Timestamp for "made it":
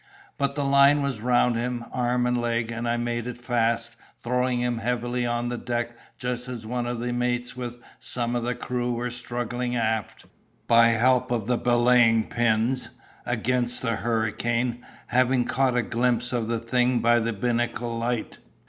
2.97-3.37